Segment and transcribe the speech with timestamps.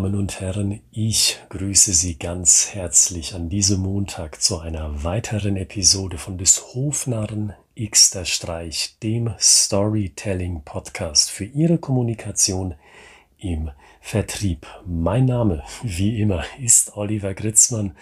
[0.00, 6.16] Damen und Herren, ich grüße Sie ganz herzlich an diesem Montag zu einer weiteren Episode
[6.16, 12.76] von des Hofnarren Xter Streich, dem Storytelling Podcast für Ihre Kommunikation
[13.36, 14.66] im Vertrieb.
[14.86, 17.94] Mein Name, wie immer, ist Oliver Gritzmann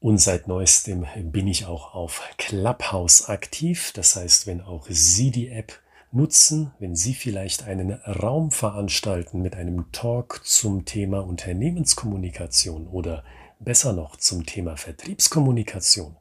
[0.00, 3.92] und seit neuestem bin ich auch auf Clubhouse aktiv.
[3.94, 5.78] Das heißt, wenn auch Sie die App
[6.14, 13.24] nutzen, wenn Sie vielleicht einen Raum veranstalten mit einem Talk zum Thema Unternehmenskommunikation oder
[13.58, 16.16] besser noch zum Thema Vertriebskommunikation.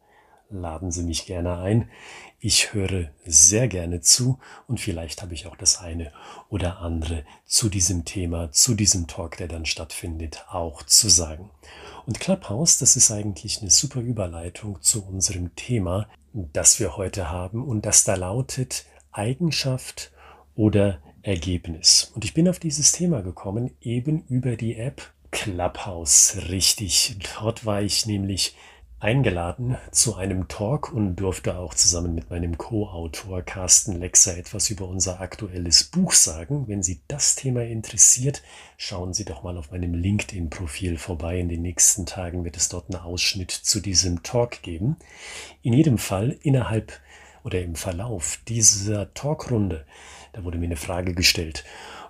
[0.50, 1.90] Laden Sie mich gerne ein.
[2.40, 6.12] Ich höre sehr gerne zu und vielleicht habe ich auch das eine
[6.50, 11.50] oder andere zu diesem Thema, zu diesem Talk, der dann stattfindet, auch zu sagen.
[12.06, 17.64] Und Clubhouse, das ist eigentlich eine super Überleitung zu unserem Thema, das wir heute haben
[17.64, 20.12] und das da lautet, Eigenschaft
[20.56, 22.12] oder Ergebnis.
[22.16, 26.38] Und ich bin auf dieses Thema gekommen eben über die App Clubhouse.
[26.50, 28.56] Richtig, dort war ich nämlich
[29.04, 34.88] eingeladen zu einem Talk und durfte auch zusammen mit meinem Co-Autor Carsten Lexer etwas über
[34.88, 36.70] unser aktuelles Buch sagen.
[36.70, 38.42] Wenn Sie das Thema interessiert,
[38.78, 41.38] schauen Sie doch mal auf meinem LinkedIn-Profil vorbei.
[41.38, 44.96] In den nächsten Tagen wird es dort einen Ausschnitt zu diesem Talk geben.
[45.64, 46.94] In jedem Fall innerhalb
[47.44, 49.86] oder im Verlauf dieser Talkrunde,
[50.34, 51.64] da wurde mir eine Frage gestellt.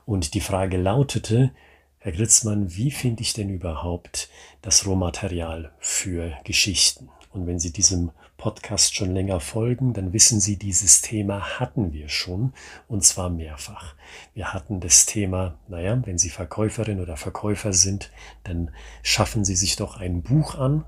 [0.06, 1.52] Und die Frage lautete,
[2.00, 4.30] Herr Gritzmann, wie finde ich denn überhaupt
[4.62, 7.10] das Rohmaterial für Geschichten?
[7.32, 12.10] Und wenn Sie diesem Podcast schon länger folgen, dann wissen Sie, dieses Thema hatten wir
[12.10, 12.52] schon
[12.90, 13.96] und zwar mehrfach.
[14.34, 18.12] Wir hatten das Thema, naja, wenn Sie Verkäuferin oder Verkäufer sind,
[18.44, 20.84] dann schaffen Sie sich doch ein Buch an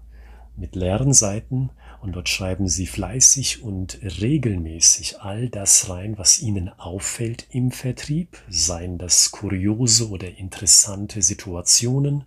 [0.57, 1.69] mit leeren Seiten
[2.05, 8.37] und dort schreiben sie fleißig und regelmäßig all das rein, was ihnen auffällt im Vertrieb,
[8.47, 12.23] seien das kuriose oder interessante Situationen,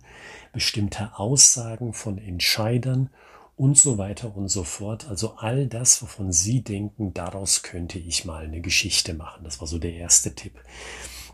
[0.51, 3.09] bestimmte Aussagen von Entscheidern
[3.55, 5.07] und so weiter und so fort.
[5.07, 9.45] Also all das, wovon Sie denken, daraus könnte ich mal eine Geschichte machen.
[9.45, 10.59] Das war so der erste Tipp.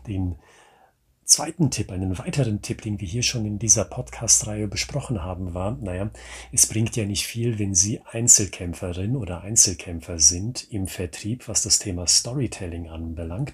[0.06, 0.36] Den
[1.26, 5.72] zweiten Tipp, einen weiteren Tipp, den wir hier schon in dieser Podcast-Reihe besprochen haben, war,
[5.72, 6.10] naja,
[6.52, 11.80] es bringt ja nicht viel, wenn Sie Einzelkämpferin oder Einzelkämpfer sind im Vertrieb, was das
[11.80, 13.52] Thema Storytelling anbelangt.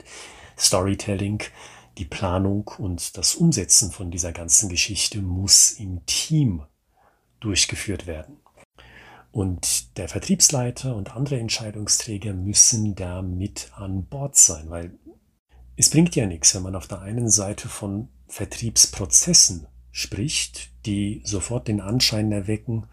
[0.59, 1.43] Storytelling,
[1.99, 6.63] die Planung und das Umsetzen von dieser ganzen Geschichte muss im Team
[7.41, 8.37] durchgeführt werden.
[9.33, 14.93] Und der Vertriebsleiter und andere Entscheidungsträger müssen da mit an Bord sein, weil
[15.77, 21.69] es bringt ja nichts, wenn man auf der einen Seite von Vertriebsprozessen spricht, die sofort
[21.69, 22.87] den Anschein erwecken,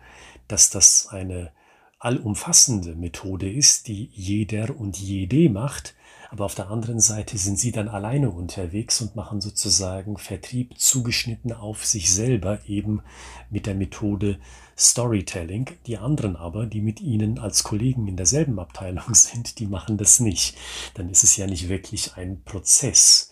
[0.48, 1.52] dass das eine
[2.00, 5.96] allumfassende Methode ist, die jeder und jede macht,
[6.32, 11.52] aber auf der anderen Seite sind sie dann alleine unterwegs und machen sozusagen Vertrieb zugeschnitten
[11.54, 13.02] auf sich selber eben
[13.50, 14.38] mit der Methode
[14.78, 15.72] Storytelling.
[15.88, 20.20] Die anderen aber, die mit ihnen als Kollegen in derselben Abteilung sind, die machen das
[20.20, 20.56] nicht.
[20.94, 23.32] Dann ist es ja nicht wirklich ein Prozess,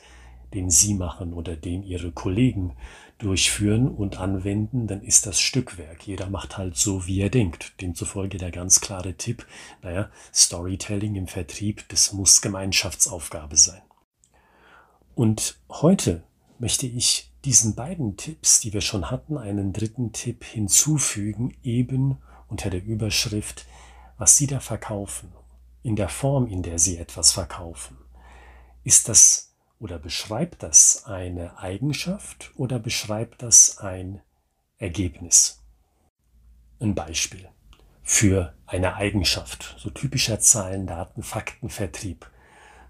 [0.54, 2.74] den sie machen oder den ihre Kollegen
[3.18, 6.06] durchführen und anwenden, dann ist das Stückwerk.
[6.06, 7.82] Jeder macht halt so, wie er denkt.
[7.82, 9.46] Demzufolge der ganz klare Tipp,
[9.82, 13.82] naja, Storytelling im Vertrieb, das muss Gemeinschaftsaufgabe sein.
[15.16, 16.24] Und heute
[16.60, 22.18] möchte ich diesen beiden Tipps, die wir schon hatten, einen dritten Tipp hinzufügen, eben
[22.48, 23.66] unter der Überschrift,
[24.18, 25.32] was Sie da verkaufen,
[25.82, 27.98] in der Form, in der Sie etwas verkaufen.
[28.84, 29.47] Ist das
[29.80, 34.22] oder beschreibt das eine Eigenschaft oder beschreibt das ein
[34.78, 35.64] Ergebnis?
[36.80, 37.50] Ein Beispiel
[38.04, 42.30] für eine Eigenschaft, so typischer Zahlen, Daten, Fakten, Vertrieb.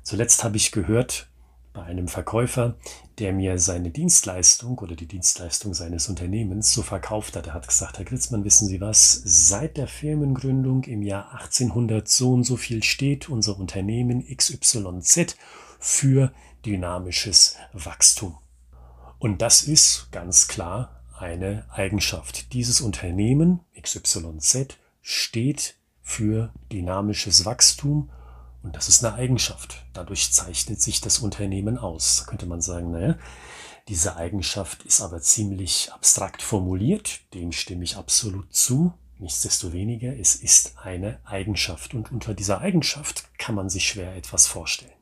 [0.04, 1.28] Zuletzt habe ich gehört
[1.74, 2.76] bei einem Verkäufer,
[3.20, 7.48] der mir seine Dienstleistung oder die Dienstleistung seines Unternehmens so verkauft hat.
[7.48, 9.22] Er hat gesagt, Herr Gritzmann, wissen Sie was?
[9.26, 15.36] Seit der Firmengründung im Jahr 1800 so und so viel steht unser Unternehmen XYZ
[15.80, 16.32] für
[16.68, 18.38] dynamisches Wachstum.
[19.20, 22.54] Und das ist ganz klar eine Eigenschaft.
[22.54, 28.12] Dieses Unternehmen XYZ steht für dynamisches Wachstum
[28.64, 29.86] und das ist eine Eigenschaft.
[29.94, 32.18] Dadurch zeichnet sich das Unternehmen aus.
[32.20, 33.18] Da könnte man sagen, naja,
[33.88, 37.22] diese Eigenschaft ist aber ziemlich abstrakt formuliert.
[37.34, 38.94] Dem stimme ich absolut zu.
[39.20, 44.97] Nichtsdestoweniger, es ist eine Eigenschaft und unter dieser Eigenschaft kann man sich schwer etwas vorstellen.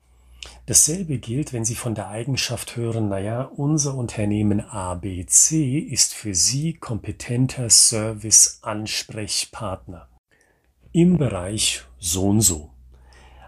[0.68, 6.74] Dasselbe gilt, wenn Sie von der Eigenschaft hören, naja, unser Unternehmen ABC ist für Sie
[6.74, 10.10] kompetenter Service-Ansprechpartner
[10.92, 12.72] im Bereich so und so.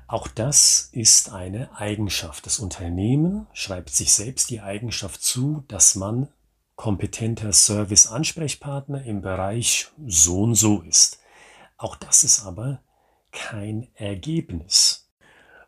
[0.05, 2.45] Auch das ist eine Eigenschaft.
[2.45, 6.27] Das Unternehmen schreibt sich selbst die Eigenschaft zu, dass man
[6.75, 11.17] kompetenter Service-Ansprechpartner im Bereich so und so ist.
[11.77, 12.83] Auch das ist aber
[13.31, 15.06] kein Ergebnis.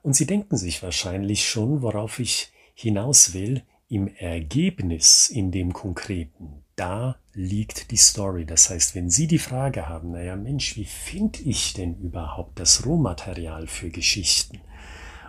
[0.01, 6.63] Und Sie denken sich wahrscheinlich schon, worauf ich hinaus will, im Ergebnis, in dem Konkreten,
[6.75, 8.45] da liegt die Story.
[8.45, 12.85] Das heißt, wenn Sie die Frage haben, naja Mensch, wie finde ich denn überhaupt das
[12.85, 14.61] Rohmaterial für Geschichten?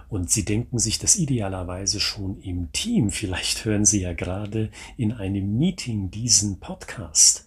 [0.08, 3.10] Und Sie denken sich das idealerweise schon im Team.
[3.10, 7.46] Vielleicht hören Sie ja gerade in einem Meeting diesen Podcast.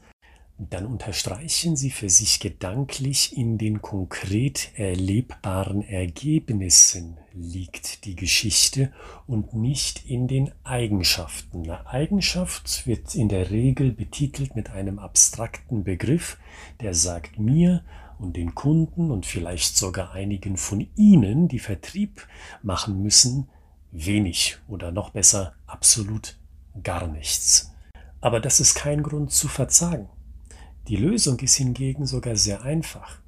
[0.70, 8.92] Dann unterstreichen Sie für sich gedanklich, in den konkret erlebbaren Ergebnissen liegt die Geschichte
[9.26, 11.64] und nicht in den Eigenschaften.
[11.64, 16.38] Eine Eigenschaft wird in der Regel betitelt mit einem abstrakten Begriff,
[16.82, 17.84] der sagt mir,
[18.20, 22.28] und den Kunden und vielleicht sogar einigen von Ihnen, die Vertrieb
[22.62, 23.50] machen müssen,
[23.92, 26.38] wenig oder noch besser absolut
[26.84, 27.72] gar nichts.
[28.22, 30.08] Aber das ist kein Grund zu verzagen.
[30.90, 33.20] Die Lösung ist hingegen sogar sehr einfach.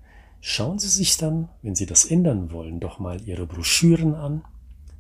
[0.42, 4.44] Schauen Sie sich dann, wenn Sie das ändern wollen, doch mal Ihre Broschüren an,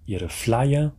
[0.05, 0.93] Ihre Flyer,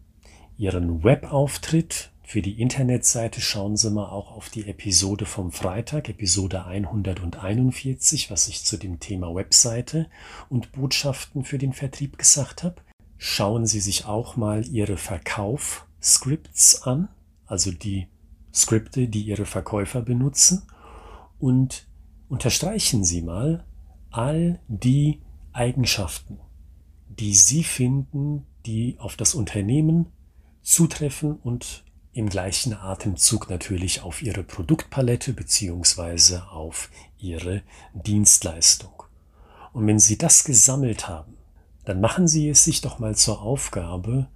[0.58, 6.66] Ihren Webauftritt, für die Internetseite schauen Sie mal auch auf die Episode vom Freitag, Episode
[6.66, 10.08] 141, was ich zu dem Thema Webseite
[10.50, 12.82] und Botschaften für den Vertrieb gesagt habe.
[13.16, 17.08] Schauen Sie sich auch mal Ihre Verkauf-Scripts an,
[17.46, 18.08] also die
[18.52, 20.62] Skripte, die Ihre Verkäufer benutzen
[21.38, 21.86] und
[22.28, 23.64] unterstreichen Sie mal
[24.10, 25.20] all die
[25.52, 26.38] Eigenschaften,
[27.08, 30.06] die Sie finden, die auf das Unternehmen
[30.62, 37.62] zutreffen und im gleichen Atemzug natürlich auf ihre Produktpalette beziehungsweise auf ihre
[37.92, 39.02] Dienstleistung.
[39.72, 41.36] Und wenn Sie das gesammelt haben,
[41.84, 44.28] dann machen Sie es sich doch mal zur Aufgabe,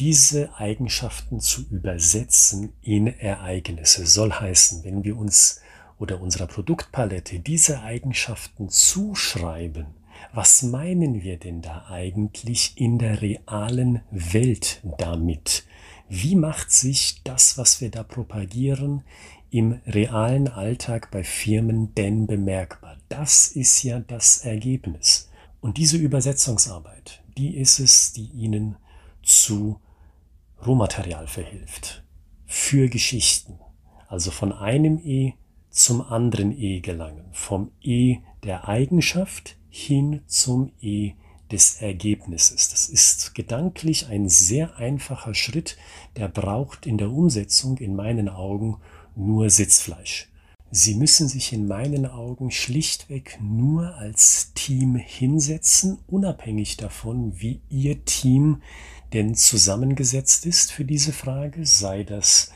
[0.00, 4.06] diese Eigenschaften zu übersetzen in Ereignisse.
[4.06, 5.60] Soll heißen, wenn wir uns
[6.02, 9.86] oder unserer Produktpalette diese Eigenschaften zuschreiben,
[10.34, 15.64] was meinen wir denn da eigentlich in der realen Welt damit?
[16.08, 19.04] Wie macht sich das, was wir da propagieren,
[19.50, 22.96] im realen Alltag bei Firmen denn bemerkbar?
[23.08, 25.30] Das ist ja das Ergebnis.
[25.60, 28.74] Und diese Übersetzungsarbeit, die ist es, die Ihnen
[29.22, 29.80] zu
[30.66, 32.02] Rohmaterial verhilft.
[32.44, 33.60] Für Geschichten.
[34.08, 35.34] Also von einem E
[35.72, 37.24] zum anderen E gelangen.
[37.32, 41.14] Vom E der Eigenschaft hin zum E
[41.50, 42.68] des Ergebnisses.
[42.68, 45.76] Das ist gedanklich ein sehr einfacher Schritt,
[46.16, 48.76] der braucht in der Umsetzung in meinen Augen
[49.16, 50.28] nur Sitzfleisch.
[50.70, 58.06] Sie müssen sich in meinen Augen schlichtweg nur als Team hinsetzen, unabhängig davon, wie Ihr
[58.06, 58.62] Team
[59.12, 62.52] denn zusammengesetzt ist für diese Frage, sei das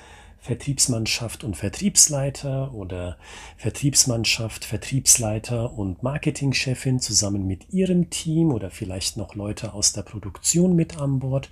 [0.47, 3.19] Vertriebsmannschaft und Vertriebsleiter oder
[3.57, 10.77] Vertriebsmannschaft, Vertriebsleiter und Marketingchefin zusammen mit ihrem Team oder vielleicht noch Leute aus der Produktion
[10.77, 11.51] mit an Bord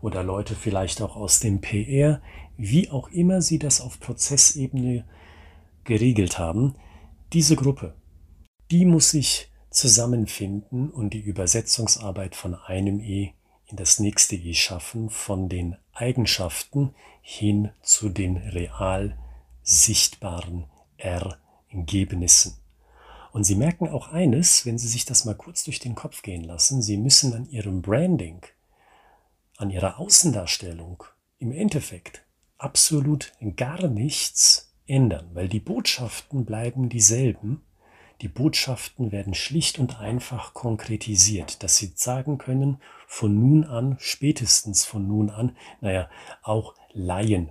[0.00, 2.22] oder Leute vielleicht auch aus dem PR,
[2.56, 5.04] wie auch immer sie das auf Prozessebene
[5.82, 6.76] geregelt haben.
[7.32, 7.94] Diese Gruppe,
[8.70, 13.32] die muss sich zusammenfinden und die Übersetzungsarbeit von einem E
[13.68, 19.18] in das nächste E schaffen, von den Eigenschaften hin zu den real
[19.62, 20.64] sichtbaren
[20.96, 22.56] Ergebnissen.
[23.32, 26.44] Und Sie merken auch eines, wenn Sie sich das mal kurz durch den Kopf gehen
[26.44, 28.40] lassen, Sie müssen an Ihrem Branding,
[29.56, 31.04] an Ihrer Außendarstellung
[31.38, 32.24] im Endeffekt
[32.56, 37.62] absolut gar nichts ändern, weil die Botschaften bleiben dieselben,
[38.20, 44.84] die Botschaften werden schlicht und einfach konkretisiert, dass sie sagen können, von nun an, spätestens
[44.84, 46.10] von nun an, naja,
[46.42, 47.50] auch Laien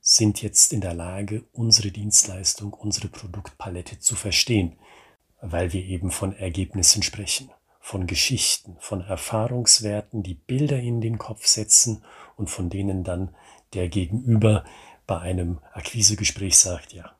[0.00, 4.78] sind jetzt in der Lage, unsere Dienstleistung, unsere Produktpalette zu verstehen,
[5.40, 11.46] weil wir eben von Ergebnissen sprechen, von Geschichten, von Erfahrungswerten, die Bilder in den Kopf
[11.46, 12.04] setzen
[12.36, 13.34] und von denen dann
[13.72, 14.64] der Gegenüber
[15.06, 17.14] bei einem Akquisegespräch sagt, ja,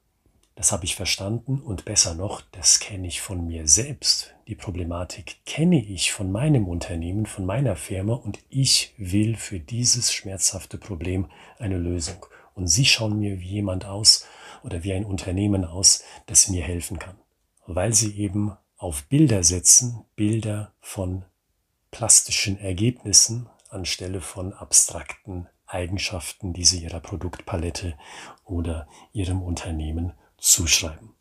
[0.56, 4.34] das habe ich verstanden und besser noch, das kenne ich von mir selbst.
[4.46, 10.12] Die Problematik kenne ich von meinem Unternehmen, von meiner Firma und ich will für dieses
[10.12, 12.26] schmerzhafte Problem eine Lösung.
[12.54, 14.26] Und Sie schauen mir wie jemand aus
[14.62, 17.16] oder wie ein Unternehmen aus, das mir helfen kann.
[17.66, 21.24] Weil Sie eben auf Bilder setzen, Bilder von
[21.90, 27.96] plastischen Ergebnissen anstelle von abstrakten Eigenschaften, die Sie Ihrer Produktpalette
[28.44, 30.12] oder Ihrem Unternehmen
[30.44, 31.14] zuschreiben.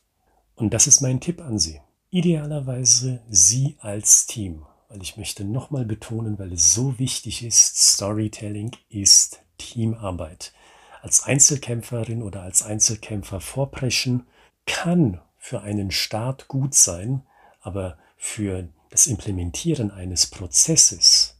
[0.55, 1.81] Und das ist mein Tipp an Sie.
[2.09, 8.71] Idealerweise Sie als Team, weil ich möchte nochmal betonen, weil es so wichtig ist, Storytelling
[8.89, 10.53] ist Teamarbeit.
[11.01, 14.25] als Einzelkämpferin oder als Einzelkämpfer vorpreschen,
[14.65, 17.23] kann für einen Start gut sein,
[17.59, 21.35] aber für das Implementieren eines Prozesses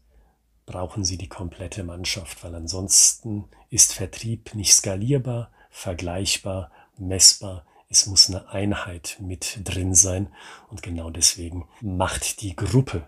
[0.66, 7.66] brauchen Sie die komplette Mannschaft, weil ansonsten ist Vertrieb nicht skalierbar, vergleichbar, messbar.
[7.94, 10.30] Es muss eine Einheit mit drin sein
[10.72, 13.08] und genau deswegen macht die Gruppe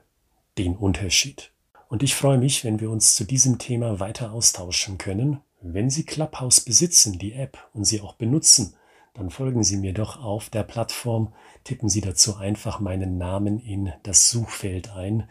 [0.59, 1.51] den Unterschied.
[1.87, 5.41] Und ich freue mich, wenn wir uns zu diesem Thema weiter austauschen können.
[5.59, 8.75] Wenn Sie Clubhouse besitzen, die App, und sie auch benutzen,
[9.15, 11.33] dann folgen Sie mir doch auf der Plattform.
[11.63, 15.27] Tippen Sie dazu einfach meinen Namen in das Suchfeld ein.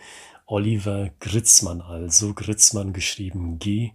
[0.47, 3.95] Oliver Gritzmann also, Gritzmann geschrieben G-R-Y-T-Z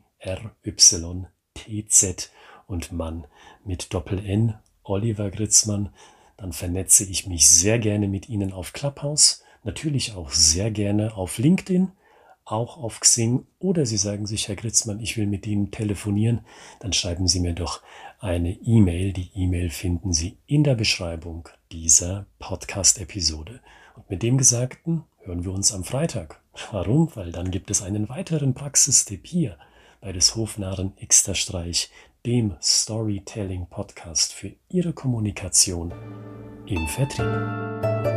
[2.65, 3.27] und Mann
[3.65, 4.57] mit Doppel-N,
[4.89, 5.89] Oliver Gritzmann.
[6.37, 11.37] Dann vernetze ich mich sehr gerne mit Ihnen auf Clubhouse, natürlich auch sehr gerne auf
[11.37, 11.91] LinkedIn,
[12.45, 16.41] auch auf Xing oder Sie sagen sich, Herr Gritzmann, ich will mit Ihnen telefonieren,
[16.79, 17.81] dann schreiben Sie mir doch
[18.19, 19.13] eine E-Mail.
[19.13, 23.59] Die E-Mail finden Sie in der Beschreibung dieser Podcast-Episode.
[23.95, 26.41] Und mit dem Gesagten hören wir uns am Freitag.
[26.71, 27.15] Warum?
[27.15, 29.57] Weil dann gibt es einen weiteren Praxistipp hier
[30.01, 31.89] bei des Hofnarren Xter Streich,
[32.25, 35.93] dem Storytelling Podcast für Ihre Kommunikation
[36.65, 38.08] im Vertrieb.